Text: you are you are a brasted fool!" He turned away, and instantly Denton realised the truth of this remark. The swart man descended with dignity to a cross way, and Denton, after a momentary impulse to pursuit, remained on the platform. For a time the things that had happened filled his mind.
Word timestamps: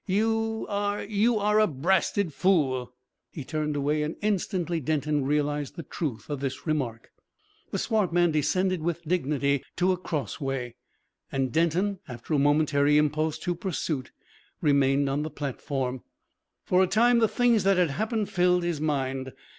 you 0.07 0.65
are 0.67 1.03
you 1.03 1.37
are 1.37 1.59
a 1.59 1.67
brasted 1.67 2.33
fool!" 2.33 2.91
He 3.29 3.43
turned 3.43 3.75
away, 3.75 4.01
and 4.01 4.15
instantly 4.23 4.79
Denton 4.79 5.25
realised 5.25 5.75
the 5.75 5.83
truth 5.83 6.27
of 6.27 6.39
this 6.39 6.65
remark. 6.65 7.11
The 7.69 7.77
swart 7.77 8.11
man 8.11 8.31
descended 8.31 8.81
with 8.81 9.03
dignity 9.07 9.63
to 9.75 9.91
a 9.91 9.97
cross 9.97 10.41
way, 10.41 10.73
and 11.31 11.51
Denton, 11.51 11.99
after 12.07 12.33
a 12.33 12.39
momentary 12.39 12.97
impulse 12.97 13.37
to 13.41 13.53
pursuit, 13.53 14.09
remained 14.59 15.07
on 15.07 15.21
the 15.21 15.29
platform. 15.29 16.01
For 16.65 16.81
a 16.81 16.87
time 16.87 17.19
the 17.19 17.27
things 17.27 17.63
that 17.63 17.77
had 17.77 17.91
happened 17.91 18.31
filled 18.31 18.63
his 18.63 18.81
mind. 18.81 19.31